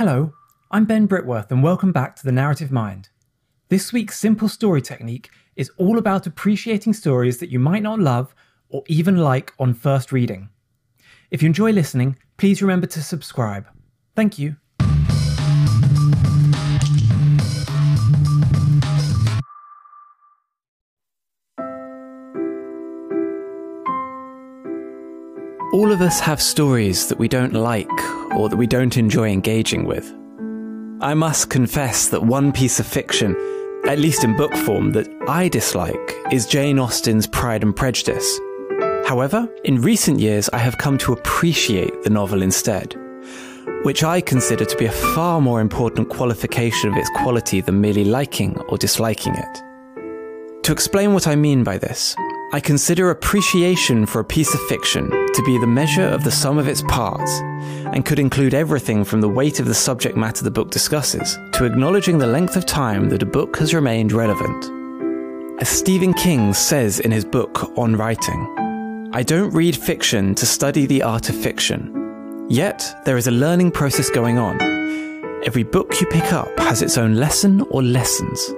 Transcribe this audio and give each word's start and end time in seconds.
Hello, 0.00 0.32
I'm 0.70 0.86
Ben 0.86 1.06
Britworth, 1.06 1.50
and 1.50 1.62
welcome 1.62 1.92
back 1.92 2.16
to 2.16 2.24
The 2.24 2.32
Narrative 2.32 2.72
Mind. 2.72 3.10
This 3.68 3.92
week's 3.92 4.18
simple 4.18 4.48
story 4.48 4.80
technique 4.80 5.28
is 5.56 5.70
all 5.76 5.98
about 5.98 6.26
appreciating 6.26 6.94
stories 6.94 7.36
that 7.36 7.50
you 7.50 7.58
might 7.58 7.82
not 7.82 7.98
love 7.98 8.34
or 8.70 8.82
even 8.86 9.18
like 9.18 9.52
on 9.58 9.74
first 9.74 10.10
reading. 10.10 10.48
If 11.30 11.42
you 11.42 11.48
enjoy 11.48 11.72
listening, 11.72 12.16
please 12.38 12.62
remember 12.62 12.86
to 12.86 13.02
subscribe. 13.02 13.66
Thank 14.16 14.38
you. 14.38 14.56
All 25.72 25.92
of 25.92 26.00
us 26.00 26.18
have 26.18 26.42
stories 26.42 27.06
that 27.06 27.18
we 27.20 27.28
don't 27.28 27.52
like 27.52 27.88
or 28.34 28.48
that 28.48 28.56
we 28.56 28.66
don't 28.66 28.96
enjoy 28.96 29.30
engaging 29.30 29.84
with. 29.84 30.12
I 31.00 31.14
must 31.14 31.48
confess 31.48 32.08
that 32.08 32.24
one 32.24 32.50
piece 32.50 32.80
of 32.80 32.88
fiction, 32.88 33.36
at 33.86 34.00
least 34.00 34.24
in 34.24 34.36
book 34.36 34.52
form, 34.52 34.90
that 34.94 35.08
I 35.28 35.46
dislike 35.46 36.16
is 36.32 36.46
Jane 36.46 36.80
Austen's 36.80 37.28
Pride 37.28 37.62
and 37.62 37.74
Prejudice. 37.74 38.40
However, 39.06 39.48
in 39.62 39.80
recent 39.80 40.18
years 40.18 40.50
I 40.52 40.58
have 40.58 40.78
come 40.78 40.98
to 40.98 41.12
appreciate 41.12 42.02
the 42.02 42.10
novel 42.10 42.42
instead, 42.42 42.96
which 43.84 44.02
I 44.02 44.20
consider 44.20 44.64
to 44.64 44.76
be 44.76 44.86
a 44.86 44.92
far 45.14 45.40
more 45.40 45.60
important 45.60 46.08
qualification 46.08 46.90
of 46.90 46.96
its 46.96 47.10
quality 47.14 47.60
than 47.60 47.80
merely 47.80 48.02
liking 48.02 48.58
or 48.62 48.76
disliking 48.76 49.36
it. 49.36 49.62
To 50.64 50.72
explain 50.72 51.14
what 51.14 51.28
I 51.28 51.36
mean 51.36 51.62
by 51.62 51.78
this, 51.78 52.16
I 52.52 52.58
consider 52.58 53.10
appreciation 53.10 54.06
for 54.06 54.18
a 54.18 54.24
piece 54.24 54.52
of 54.54 54.60
fiction 54.62 55.08
to 55.08 55.42
be 55.46 55.56
the 55.58 55.68
measure 55.68 56.08
of 56.08 56.24
the 56.24 56.32
sum 56.32 56.58
of 56.58 56.66
its 56.66 56.82
parts, 56.82 57.30
and 57.92 58.04
could 58.04 58.18
include 58.18 58.54
everything 58.54 59.04
from 59.04 59.20
the 59.20 59.28
weight 59.28 59.60
of 59.60 59.66
the 59.66 59.74
subject 59.74 60.16
matter 60.16 60.42
the 60.42 60.50
book 60.50 60.72
discusses 60.72 61.38
to 61.52 61.64
acknowledging 61.64 62.18
the 62.18 62.26
length 62.26 62.56
of 62.56 62.66
time 62.66 63.08
that 63.10 63.22
a 63.22 63.26
book 63.26 63.56
has 63.58 63.72
remained 63.72 64.10
relevant. 64.10 64.64
As 65.62 65.68
Stephen 65.68 66.12
King 66.12 66.52
says 66.52 66.98
in 66.98 67.12
his 67.12 67.24
book 67.24 67.78
On 67.78 67.94
Writing, 67.94 69.10
I 69.12 69.22
don't 69.22 69.54
read 69.54 69.76
fiction 69.76 70.34
to 70.34 70.44
study 70.44 70.86
the 70.86 71.04
art 71.04 71.28
of 71.28 71.36
fiction. 71.36 72.46
Yet, 72.50 72.84
there 73.04 73.16
is 73.16 73.28
a 73.28 73.32
learning 73.32 73.70
process 73.70 74.10
going 74.10 74.38
on. 74.38 74.60
Every 75.44 75.62
book 75.62 76.00
you 76.00 76.06
pick 76.08 76.32
up 76.32 76.58
has 76.58 76.82
its 76.82 76.98
own 76.98 77.14
lesson 77.14 77.60
or 77.70 77.80
lessons. 77.80 78.54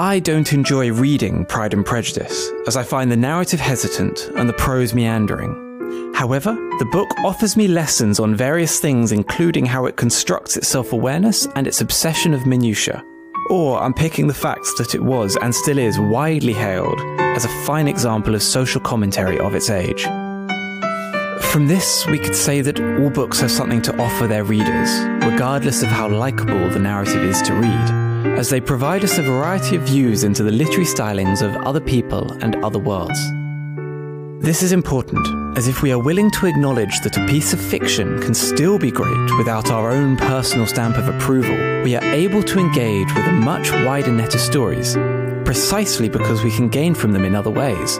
I 0.00 0.20
don't 0.20 0.52
enjoy 0.52 0.92
reading 0.92 1.44
Pride 1.46 1.74
and 1.74 1.84
Prejudice, 1.84 2.52
as 2.68 2.76
I 2.76 2.84
find 2.84 3.10
the 3.10 3.16
narrative 3.16 3.58
hesitant 3.58 4.30
and 4.36 4.48
the 4.48 4.52
prose 4.52 4.94
meandering. 4.94 6.12
However, 6.14 6.52
the 6.78 6.88
book 6.92 7.08
offers 7.24 7.56
me 7.56 7.66
lessons 7.66 8.20
on 8.20 8.36
various 8.36 8.78
things, 8.78 9.10
including 9.10 9.66
how 9.66 9.86
it 9.86 9.96
constructs 9.96 10.56
its 10.56 10.68
self 10.68 10.92
awareness 10.92 11.48
and 11.56 11.66
its 11.66 11.80
obsession 11.80 12.32
of 12.32 12.46
minutiae. 12.46 13.04
Or 13.50 13.82
I'm 13.82 13.92
picking 13.92 14.28
the 14.28 14.34
facts 14.34 14.72
that 14.78 14.94
it 14.94 15.02
was 15.02 15.36
and 15.42 15.52
still 15.52 15.78
is 15.78 15.98
widely 15.98 16.52
hailed 16.52 17.00
as 17.18 17.44
a 17.44 17.64
fine 17.66 17.88
example 17.88 18.36
of 18.36 18.42
social 18.44 18.80
commentary 18.80 19.40
of 19.40 19.56
its 19.56 19.68
age. 19.68 20.04
From 21.50 21.66
this, 21.66 22.06
we 22.06 22.20
could 22.20 22.36
say 22.36 22.60
that 22.60 22.78
all 23.00 23.10
books 23.10 23.40
have 23.40 23.50
something 23.50 23.82
to 23.82 24.00
offer 24.00 24.28
their 24.28 24.44
readers, 24.44 24.90
regardless 25.26 25.82
of 25.82 25.88
how 25.88 26.06
likable 26.08 26.70
the 26.70 26.78
narrative 26.78 27.24
is 27.24 27.42
to 27.42 27.54
read 27.54 28.07
as 28.38 28.50
they 28.50 28.60
provide 28.60 29.04
us 29.04 29.18
a 29.18 29.22
variety 29.22 29.76
of 29.76 29.82
views 29.82 30.24
into 30.24 30.42
the 30.42 30.52
literary 30.52 30.84
stylings 30.84 31.42
of 31.42 31.54
other 31.66 31.80
people 31.80 32.32
and 32.42 32.56
other 32.64 32.78
worlds. 32.78 33.18
This 34.40 34.62
is 34.62 34.72
important, 34.72 35.26
as 35.58 35.66
if 35.66 35.82
we 35.82 35.90
are 35.90 35.98
willing 35.98 36.30
to 36.30 36.46
acknowledge 36.46 37.00
that 37.00 37.16
a 37.16 37.26
piece 37.26 37.52
of 37.52 37.60
fiction 37.60 38.20
can 38.20 38.32
still 38.34 38.78
be 38.78 38.90
great 38.90 39.36
without 39.36 39.70
our 39.70 39.90
own 39.90 40.16
personal 40.16 40.66
stamp 40.66 40.96
of 40.96 41.08
approval, 41.08 41.56
we 41.82 41.96
are 41.96 42.14
able 42.14 42.42
to 42.44 42.60
engage 42.60 43.12
with 43.14 43.26
a 43.26 43.32
much 43.32 43.72
wider 43.72 44.12
net 44.12 44.34
of 44.34 44.40
stories, 44.40 44.94
precisely 45.44 46.08
because 46.08 46.44
we 46.44 46.52
can 46.52 46.68
gain 46.68 46.94
from 46.94 47.12
them 47.12 47.24
in 47.24 47.34
other 47.34 47.50
ways. 47.50 47.96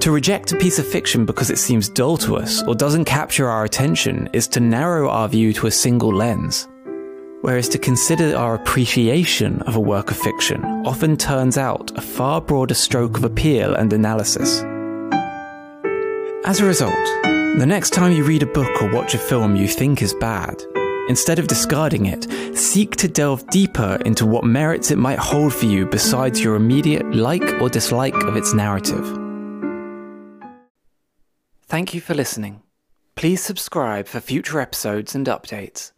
To 0.00 0.10
reject 0.10 0.52
a 0.52 0.56
piece 0.56 0.80
of 0.80 0.86
fiction 0.86 1.24
because 1.24 1.48
it 1.48 1.58
seems 1.58 1.88
dull 1.88 2.16
to 2.18 2.36
us 2.36 2.62
or 2.64 2.74
doesn't 2.74 3.04
capture 3.04 3.48
our 3.48 3.64
attention 3.64 4.28
is 4.32 4.48
to 4.48 4.60
narrow 4.60 5.08
our 5.08 5.28
view 5.28 5.52
to 5.54 5.68
a 5.68 5.70
single 5.70 6.12
lens 6.12 6.68
whereas 7.44 7.68
to 7.68 7.76
consider 7.76 8.34
our 8.34 8.54
appreciation 8.54 9.60
of 9.62 9.76
a 9.76 9.80
work 9.80 10.10
of 10.10 10.16
fiction 10.16 10.64
often 10.86 11.14
turns 11.14 11.58
out 11.58 11.90
a 11.94 12.00
far 12.00 12.40
broader 12.40 12.72
stroke 12.72 13.18
of 13.18 13.24
appeal 13.24 13.74
and 13.74 13.92
analysis. 13.92 14.62
As 16.46 16.60
a 16.60 16.64
result, 16.64 16.94
the 17.58 17.66
next 17.66 17.90
time 17.90 18.12
you 18.12 18.24
read 18.24 18.42
a 18.42 18.46
book 18.46 18.80
or 18.80 18.90
watch 18.94 19.12
a 19.12 19.18
film 19.18 19.56
you 19.56 19.68
think 19.68 20.00
is 20.00 20.14
bad, 20.14 20.62
instead 21.10 21.38
of 21.38 21.46
discarding 21.46 22.06
it, 22.06 22.56
seek 22.56 22.96
to 22.96 23.08
delve 23.08 23.46
deeper 23.50 23.98
into 24.06 24.24
what 24.24 24.44
merits 24.44 24.90
it 24.90 24.96
might 24.96 25.18
hold 25.18 25.52
for 25.52 25.66
you 25.66 25.84
besides 25.84 26.42
your 26.42 26.54
immediate 26.54 27.14
like 27.14 27.60
or 27.60 27.68
dislike 27.68 28.16
of 28.24 28.38
its 28.38 28.54
narrative. 28.54 29.06
Thank 31.66 31.92
you 31.92 32.00
for 32.00 32.14
listening. 32.14 32.62
Please 33.16 33.42
subscribe 33.42 34.06
for 34.06 34.20
future 34.20 34.60
episodes 34.60 35.14
and 35.14 35.26
updates. 35.26 35.93